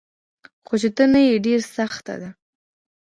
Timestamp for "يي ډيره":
1.27-1.65